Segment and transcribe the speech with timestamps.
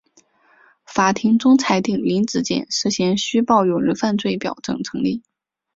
[0.87, 5.21] 法庭终裁定林子健涉嫌虚报有人犯罪表证成立。